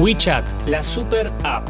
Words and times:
WeChat, 0.00 0.66
la 0.66 0.82
super 0.82 1.30
app. 1.44 1.68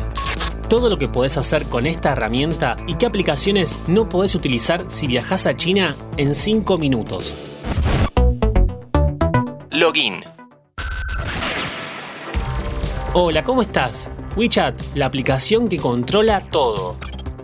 Todo 0.68 0.88
lo 0.88 0.96
que 0.96 1.08
podés 1.08 1.36
hacer 1.36 1.64
con 1.64 1.84
esta 1.84 2.12
herramienta 2.12 2.76
y 2.86 2.94
qué 2.94 3.06
aplicaciones 3.06 3.80
no 3.88 4.08
podés 4.08 4.36
utilizar 4.36 4.84
si 4.86 5.08
viajas 5.08 5.46
a 5.46 5.56
China 5.56 5.96
en 6.16 6.36
5 6.36 6.78
minutos. 6.78 7.34
Login. 9.72 10.20
Hola, 13.14 13.42
¿cómo 13.42 13.62
estás? 13.62 14.12
WeChat, 14.36 14.80
la 14.94 15.06
aplicación 15.06 15.68
que 15.68 15.78
controla 15.78 16.40
todo. 16.40 16.98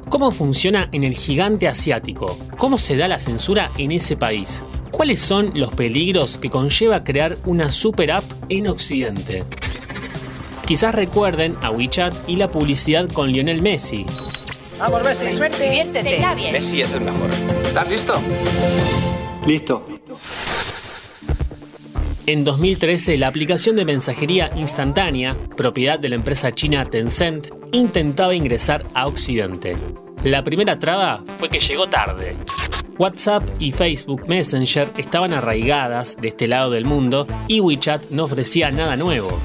¿Cómo 0.09 0.31
funciona 0.31 0.89
en 0.93 1.03
el 1.03 1.15
gigante 1.15 1.67
asiático? 1.67 2.39
¿Cómo 2.59 2.79
se 2.79 2.97
da 2.97 3.09
la 3.09 3.19
censura 3.19 3.73
en 3.77 3.91
ese 3.91 4.17
país? 4.17 4.63
¿Cuáles 4.93 5.19
son 5.19 5.51
los 5.55 5.75
peligros 5.75 6.39
que 6.39 6.49
conlleva 6.49 7.03
crear 7.03 7.39
una 7.45 7.73
super 7.73 8.13
app 8.13 8.25
en 8.49 8.69
Occidente? 8.69 9.45
Quizás 10.67 10.97
recuerden 10.97 11.57
a 11.63 11.71
WeChat 11.71 12.13
y 12.29 12.35
la 12.35 12.49
publicidad 12.49 13.09
con 13.13 13.31
Lionel 13.31 13.63
Messi. 13.63 14.05
Vamos, 14.81 15.05
Messi. 15.05 15.33
Suerte. 15.33 15.63
Diviértete. 15.63 16.17
Está 16.17 16.35
bien. 16.35 16.53
Messi 16.53 16.81
es 16.81 16.93
el 16.93 17.03
mejor. 17.03 17.31
¿Estás 17.63 17.89
listo? 17.89 18.21
Listo. 19.47 19.87
En 22.27 22.43
2013, 22.43 23.17
la 23.17 23.29
aplicación 23.29 23.77
de 23.77 23.85
mensajería 23.85 24.51
instantánea, 24.57 25.37
propiedad 25.57 26.01
de 26.01 26.09
la 26.09 26.17
empresa 26.17 26.51
china 26.51 26.85
Tencent, 26.85 27.47
intentaba 27.71 28.35
ingresar 28.35 28.83
a 28.93 29.07
Occidente. 29.07 29.77
La 30.25 30.43
primera 30.43 30.81
traba 30.81 31.23
fue 31.39 31.49
que 31.49 31.61
llegó 31.61 31.87
tarde. 31.87 32.35
WhatsApp 32.99 33.45
y 33.61 33.71
Facebook 33.71 34.27
Messenger 34.27 34.91
estaban 34.97 35.33
arraigadas 35.33 36.17
de 36.17 36.27
este 36.27 36.49
lado 36.49 36.73
del 36.73 36.87
mundo 36.87 37.29
y 37.47 37.61
WeChat 37.61 38.11
no 38.11 38.25
ofrecía 38.25 38.73
nada 38.73 38.97
nuevo. 38.97 39.39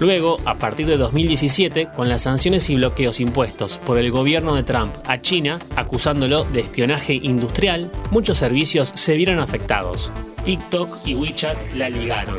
Luego, 0.00 0.38
a 0.44 0.56
partir 0.56 0.86
de 0.86 0.96
2017, 0.96 1.88
con 1.94 2.08
las 2.08 2.22
sanciones 2.22 2.68
y 2.68 2.76
bloqueos 2.76 3.20
impuestos 3.20 3.78
por 3.78 3.98
el 3.98 4.10
gobierno 4.10 4.56
de 4.56 4.64
Trump 4.64 4.94
a 5.06 5.20
China, 5.20 5.58
acusándolo 5.76 6.44
de 6.44 6.60
espionaje 6.60 7.14
industrial, 7.14 7.90
muchos 8.10 8.38
servicios 8.38 8.92
se 8.94 9.14
vieron 9.14 9.38
afectados. 9.38 10.10
TikTok 10.44 11.06
y 11.06 11.14
WeChat 11.14 11.56
la 11.74 11.88
ligaron. 11.88 12.38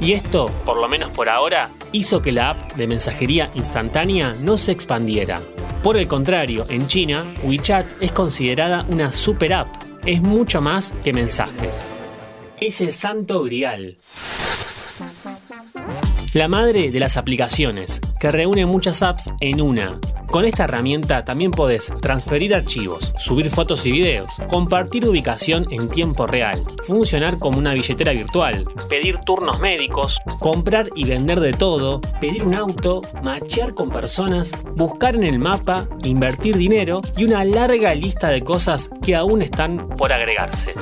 Y 0.00 0.12
esto, 0.12 0.50
por 0.64 0.80
lo 0.80 0.88
menos 0.88 1.10
por 1.10 1.28
ahora, 1.28 1.70
hizo 1.92 2.20
que 2.20 2.32
la 2.32 2.50
app 2.50 2.72
de 2.74 2.86
mensajería 2.86 3.50
instantánea 3.54 4.36
no 4.40 4.58
se 4.58 4.72
expandiera. 4.72 5.40
Por 5.82 5.96
el 5.96 6.08
contrario, 6.08 6.66
en 6.68 6.86
China, 6.88 7.24
WeChat 7.44 7.86
es 8.00 8.12
considerada 8.12 8.84
una 8.88 9.12
super 9.12 9.52
app. 9.54 9.68
Es 10.04 10.20
mucho 10.20 10.60
más 10.60 10.92
que 11.04 11.12
mensajes. 11.12 11.84
Es 12.60 12.80
el 12.80 12.92
santo 12.92 13.42
grial. 13.42 13.96
La 16.34 16.48
madre 16.48 16.90
de 16.90 16.98
las 16.98 17.18
aplicaciones, 17.18 18.00
que 18.18 18.30
reúne 18.30 18.64
muchas 18.64 19.02
apps 19.02 19.30
en 19.40 19.60
una. 19.60 20.00
Con 20.28 20.46
esta 20.46 20.64
herramienta 20.64 21.26
también 21.26 21.50
podés 21.50 21.92
transferir 22.00 22.54
archivos, 22.54 23.12
subir 23.18 23.50
fotos 23.50 23.84
y 23.84 23.92
videos, 23.92 24.32
compartir 24.48 25.06
ubicación 25.06 25.66
en 25.70 25.90
tiempo 25.90 26.26
real, 26.26 26.58
funcionar 26.84 27.38
como 27.38 27.58
una 27.58 27.74
billetera 27.74 28.12
virtual, 28.12 28.64
pedir 28.88 29.18
turnos 29.18 29.60
médicos, 29.60 30.18
comprar 30.40 30.88
y 30.96 31.04
vender 31.04 31.38
de 31.38 31.52
todo, 31.52 32.00
pedir 32.18 32.44
un 32.46 32.54
auto, 32.54 33.02
machear 33.22 33.74
con 33.74 33.90
personas, 33.90 34.52
buscar 34.74 35.16
en 35.16 35.24
el 35.24 35.38
mapa, 35.38 35.86
invertir 36.02 36.56
dinero 36.56 37.02
y 37.14 37.24
una 37.24 37.44
larga 37.44 37.94
lista 37.94 38.30
de 38.30 38.42
cosas 38.42 38.88
que 39.02 39.14
aún 39.14 39.42
están 39.42 39.86
por 39.98 40.14
agregarse 40.14 40.72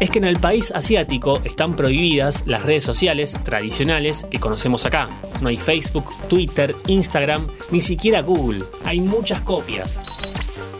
es 0.00 0.10
que 0.10 0.18
en 0.18 0.24
el 0.24 0.40
país 0.40 0.72
asiático 0.74 1.40
están 1.44 1.76
prohibidas 1.76 2.46
las 2.46 2.62
redes 2.62 2.84
sociales 2.84 3.36
tradicionales 3.44 4.26
que 4.30 4.40
conocemos 4.40 4.86
acá. 4.86 5.08
No 5.40 5.48
hay 5.48 5.56
Facebook, 5.56 6.10
Twitter, 6.28 6.74
Instagram, 6.86 7.48
ni 7.70 7.80
siquiera 7.80 8.22
Google. 8.22 8.64
Hay 8.84 9.00
muchas 9.00 9.40
copias. 9.40 10.00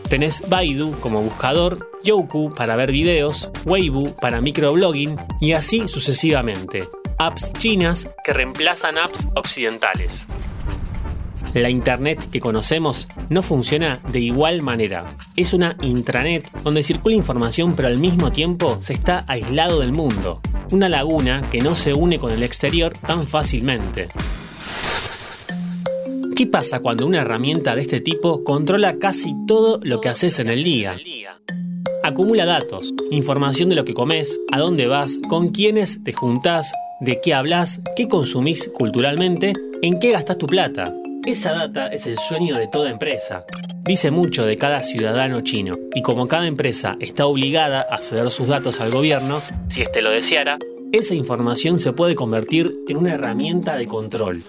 Tenés 0.08 0.42
Baidu 0.48 0.92
como 1.00 1.22
buscador, 1.22 1.90
Youku 2.02 2.54
para 2.54 2.76
ver 2.76 2.92
videos, 2.92 3.50
Weibo 3.64 4.14
para 4.16 4.40
microblogging 4.40 5.16
y 5.40 5.52
así 5.52 5.88
sucesivamente. 5.88 6.82
Apps 7.18 7.52
chinas 7.54 8.10
que 8.22 8.32
reemplazan 8.32 8.98
apps 8.98 9.26
occidentales. 9.34 10.26
La 11.54 11.70
Internet 11.70 12.28
que 12.32 12.40
conocemos 12.40 13.06
no 13.28 13.40
funciona 13.40 14.00
de 14.10 14.18
igual 14.18 14.60
manera. 14.60 15.04
Es 15.36 15.52
una 15.52 15.76
intranet 15.82 16.50
donde 16.64 16.82
circula 16.82 17.14
información 17.14 17.76
pero 17.76 17.86
al 17.86 17.98
mismo 17.98 18.32
tiempo 18.32 18.76
se 18.80 18.92
está 18.92 19.24
aislado 19.28 19.78
del 19.78 19.92
mundo. 19.92 20.40
Una 20.72 20.88
laguna 20.88 21.42
que 21.52 21.60
no 21.60 21.76
se 21.76 21.94
une 21.94 22.18
con 22.18 22.32
el 22.32 22.42
exterior 22.42 22.92
tan 22.92 23.24
fácilmente. 23.24 24.08
¿Qué 26.34 26.48
pasa 26.48 26.80
cuando 26.80 27.06
una 27.06 27.20
herramienta 27.20 27.76
de 27.76 27.82
este 27.82 28.00
tipo 28.00 28.42
controla 28.42 28.98
casi 28.98 29.32
todo 29.46 29.78
lo 29.84 30.00
que 30.00 30.08
haces 30.08 30.40
en 30.40 30.48
el 30.48 30.64
día? 30.64 30.96
Acumula 32.02 32.44
datos, 32.46 32.92
información 33.12 33.68
de 33.68 33.76
lo 33.76 33.84
que 33.84 33.94
comes, 33.94 34.40
a 34.50 34.58
dónde 34.58 34.88
vas, 34.88 35.20
con 35.28 35.50
quiénes 35.50 36.02
te 36.02 36.12
juntás, 36.12 36.72
de 37.00 37.20
qué 37.20 37.32
hablas, 37.32 37.80
qué 37.94 38.08
consumís 38.08 38.68
culturalmente, 38.74 39.52
en 39.82 40.00
qué 40.00 40.10
gastas 40.10 40.38
tu 40.38 40.46
plata. 40.46 40.92
Esa 41.26 41.52
data 41.52 41.86
es 41.86 42.06
el 42.06 42.18
sueño 42.18 42.58
de 42.58 42.68
toda 42.68 42.90
empresa. 42.90 43.46
Dice 43.82 44.10
mucho 44.10 44.44
de 44.44 44.58
cada 44.58 44.82
ciudadano 44.82 45.40
chino, 45.40 45.78
y 45.94 46.02
como 46.02 46.26
cada 46.26 46.46
empresa 46.46 46.96
está 47.00 47.24
obligada 47.24 47.80
a 47.80 47.98
ceder 47.98 48.30
sus 48.30 48.46
datos 48.46 48.80
al 48.80 48.90
gobierno, 48.90 49.40
si 49.68 49.80
éste 49.80 50.02
lo 50.02 50.10
deseara, 50.10 50.58
esa 50.92 51.14
información 51.14 51.78
se 51.78 51.94
puede 51.94 52.14
convertir 52.14 52.72
en 52.88 52.98
una 52.98 53.14
herramienta 53.14 53.74
de 53.76 53.86
control. 53.86 54.42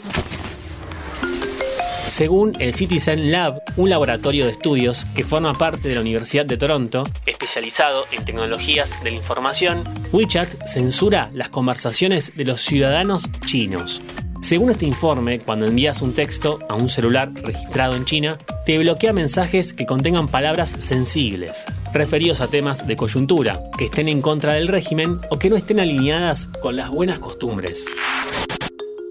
Según 2.08 2.54
el 2.60 2.74
Citizen 2.74 3.32
Lab, 3.32 3.62
un 3.78 3.90
laboratorio 3.90 4.46
de 4.46 4.52
estudios 4.52 5.06
que 5.16 5.24
forma 5.24 5.54
parte 5.54 5.88
de 5.88 5.96
la 5.96 6.02
Universidad 6.02 6.46
de 6.46 6.58
Toronto, 6.58 7.06
especializado 7.26 8.04
en 8.12 8.26
tecnologías 8.26 9.02
de 9.02 9.12
la 9.12 9.16
información, 9.16 9.82
WeChat 10.12 10.66
censura 10.66 11.30
las 11.34 11.48
conversaciones 11.48 12.36
de 12.36 12.44
los 12.44 12.62
ciudadanos 12.62 13.30
chinos. 13.46 14.02
Según 14.46 14.70
este 14.70 14.86
informe, 14.86 15.40
cuando 15.40 15.66
envías 15.66 16.04
un 16.04 16.14
texto 16.14 16.60
a 16.70 16.76
un 16.76 16.88
celular 16.88 17.34
registrado 17.34 17.96
en 17.96 18.06
China, 18.06 18.38
te 18.64 18.78
bloquea 18.78 19.12
mensajes 19.12 19.74
que 19.74 19.88
contengan 19.88 20.28
palabras 20.28 20.76
sensibles, 20.78 21.66
referidos 21.94 22.42
a 22.42 22.48
temas 22.48 22.86
de 22.86 22.96
coyuntura, 22.96 23.60
que 23.76 23.86
estén 23.86 24.08
en 24.08 24.22
contra 24.22 24.54
del 24.54 24.68
régimen 24.68 25.20
o 25.32 25.40
que 25.40 25.50
no 25.50 25.56
estén 25.56 25.80
alineadas 25.80 26.46
con 26.62 26.76
las 26.76 26.92
buenas 26.92 27.18
costumbres. 27.18 27.88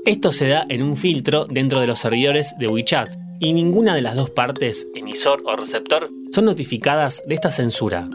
Esto 0.06 0.30
se 0.30 0.46
da 0.46 0.66
en 0.68 0.84
un 0.84 0.96
filtro 0.96 1.46
dentro 1.46 1.80
de 1.80 1.88
los 1.88 1.98
servidores 1.98 2.54
de 2.60 2.68
WeChat, 2.68 3.08
y 3.40 3.54
ninguna 3.54 3.96
de 3.96 4.02
las 4.02 4.14
dos 4.14 4.30
partes, 4.30 4.86
emisor 4.94 5.42
o 5.46 5.56
receptor, 5.56 6.06
son 6.32 6.44
notificadas 6.44 7.24
de 7.26 7.34
esta 7.34 7.50
censura. 7.50 8.08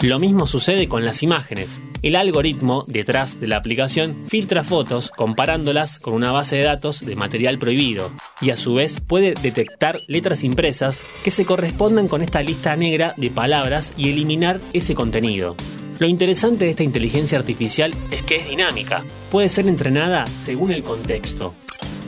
Lo 0.00 0.20
mismo 0.20 0.46
sucede 0.46 0.86
con 0.86 1.04
las 1.04 1.24
imágenes. 1.24 1.80
El 2.02 2.14
algoritmo 2.14 2.84
detrás 2.86 3.40
de 3.40 3.48
la 3.48 3.56
aplicación 3.56 4.14
filtra 4.28 4.62
fotos 4.62 5.10
comparándolas 5.10 5.98
con 5.98 6.14
una 6.14 6.30
base 6.30 6.54
de 6.54 6.62
datos 6.62 7.04
de 7.04 7.16
material 7.16 7.58
prohibido 7.58 8.12
y 8.40 8.50
a 8.50 8.56
su 8.56 8.74
vez 8.74 9.00
puede 9.00 9.34
detectar 9.34 9.98
letras 10.06 10.44
impresas 10.44 11.02
que 11.24 11.32
se 11.32 11.44
correspondan 11.44 12.06
con 12.06 12.22
esta 12.22 12.42
lista 12.42 12.76
negra 12.76 13.12
de 13.16 13.30
palabras 13.30 13.92
y 13.96 14.10
eliminar 14.10 14.60
ese 14.72 14.94
contenido. 14.94 15.56
Lo 15.98 16.06
interesante 16.06 16.66
de 16.66 16.70
esta 16.70 16.84
inteligencia 16.84 17.36
artificial 17.36 17.92
es 18.12 18.22
que 18.22 18.36
es 18.36 18.48
dinámica, 18.48 19.02
puede 19.32 19.48
ser 19.48 19.66
entrenada 19.66 20.28
según 20.28 20.70
el 20.70 20.84
contexto. 20.84 21.54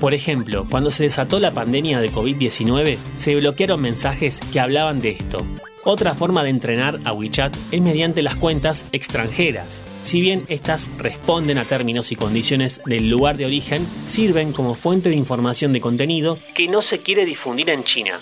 Por 0.00 0.14
ejemplo, 0.14 0.64
cuando 0.70 0.92
se 0.92 1.02
desató 1.02 1.40
la 1.40 1.50
pandemia 1.50 2.00
de 2.00 2.12
COVID-19, 2.12 2.98
se 3.16 3.34
bloquearon 3.34 3.80
mensajes 3.80 4.38
que 4.52 4.60
hablaban 4.60 5.00
de 5.00 5.10
esto. 5.10 5.44
Otra 5.84 6.14
forma 6.14 6.42
de 6.42 6.50
entrenar 6.50 6.98
a 7.04 7.14
WeChat 7.14 7.56
es 7.70 7.80
mediante 7.80 8.20
las 8.20 8.34
cuentas 8.34 8.84
extranjeras. 8.92 9.82
Si 10.02 10.20
bien 10.20 10.44
estas 10.48 10.91
responden 10.98 11.56
a 11.56 11.64
términos 11.64 12.12
y 12.12 12.16
condiciones 12.16 12.82
del 12.84 13.08
lugar 13.08 13.38
de 13.38 13.46
origen, 13.46 13.87
sirven 14.05 14.52
como 14.52 14.75
fuente 14.75 15.08
de 15.08 15.16
información 15.16 15.72
de 15.72 15.81
contenido 15.81 16.38
que 16.55 16.69
no 16.69 16.82
se 16.82 16.99
quiere 16.99 17.25
difundir 17.25 17.70
en 17.70 17.82
China. 17.84 18.20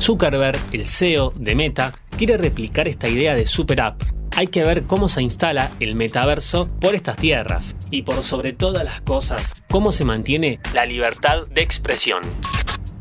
Zuckerberg, 0.00 0.58
el 0.72 0.84
CEO 0.84 1.32
de 1.36 1.54
Meta, 1.54 1.92
quiere 2.18 2.36
replicar 2.36 2.88
esta 2.88 3.08
idea 3.08 3.36
de 3.36 3.46
super 3.46 3.80
app. 3.82 4.02
Hay 4.34 4.48
que 4.48 4.64
ver 4.64 4.84
cómo 4.84 5.08
se 5.08 5.22
instala 5.22 5.70
el 5.78 5.94
metaverso 5.94 6.68
por 6.80 6.96
estas 6.96 7.16
tierras 7.16 7.76
y 7.90 8.02
por 8.02 8.24
sobre 8.24 8.52
todas 8.52 8.82
las 8.82 9.00
cosas, 9.02 9.54
cómo 9.70 9.92
se 9.92 10.04
mantiene 10.04 10.58
la 10.74 10.86
libertad 10.86 11.46
de 11.46 11.62
expresión. 11.62 12.22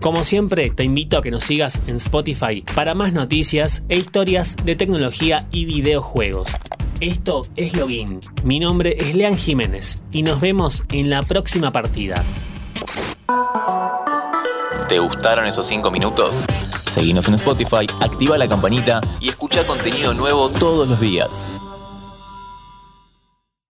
Como 0.01 0.23
siempre, 0.23 0.71
te 0.71 0.83
invito 0.83 1.19
a 1.19 1.21
que 1.21 1.29
nos 1.29 1.43
sigas 1.43 1.79
en 1.85 1.97
Spotify 1.97 2.63
para 2.73 2.95
más 2.95 3.13
noticias 3.13 3.83
e 3.87 3.97
historias 3.97 4.55
de 4.65 4.75
tecnología 4.75 5.47
y 5.51 5.65
videojuegos. 5.65 6.49
Esto 6.99 7.41
es 7.55 7.75
Login. 7.75 8.19
Mi 8.43 8.59
nombre 8.59 8.97
es 8.99 9.13
Lean 9.13 9.37
Jiménez 9.37 10.01
y 10.11 10.23
nos 10.23 10.41
vemos 10.41 10.83
en 10.91 11.11
la 11.11 11.21
próxima 11.21 11.69
partida. 11.69 12.23
¿Te 14.89 14.97
gustaron 14.97 15.45
esos 15.45 15.67
5 15.67 15.91
minutos? 15.91 16.47
Seguinos 16.89 17.27
en 17.27 17.35
Spotify, 17.35 17.85
activa 17.99 18.39
la 18.39 18.47
campanita 18.47 19.01
y 19.19 19.29
escucha 19.29 19.67
contenido 19.67 20.15
nuevo 20.15 20.49
todos 20.49 20.89
los 20.89 20.99
días. 20.99 21.47